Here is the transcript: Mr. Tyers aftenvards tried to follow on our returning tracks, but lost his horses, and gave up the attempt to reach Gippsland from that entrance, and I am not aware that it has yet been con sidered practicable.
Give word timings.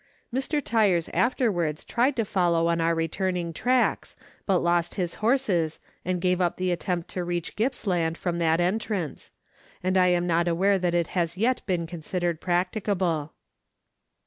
Mr. 0.33 0.59
Tyers 0.65 1.09
aftenvards 1.09 1.85
tried 1.85 2.15
to 2.15 2.25
follow 2.25 2.65
on 2.65 2.81
our 2.81 2.95
returning 2.95 3.53
tracks, 3.53 4.15
but 4.47 4.57
lost 4.57 4.95
his 4.95 5.13
horses, 5.21 5.79
and 6.03 6.19
gave 6.19 6.41
up 6.41 6.57
the 6.57 6.71
attempt 6.71 7.07
to 7.09 7.23
reach 7.23 7.55
Gippsland 7.55 8.17
from 8.17 8.39
that 8.39 8.59
entrance, 8.59 9.29
and 9.83 9.95
I 9.97 10.07
am 10.07 10.25
not 10.25 10.47
aware 10.47 10.79
that 10.79 10.95
it 10.95 11.09
has 11.09 11.37
yet 11.37 11.63
been 11.67 11.85
con 11.85 11.99
sidered 11.99 12.39
practicable. 12.39 13.33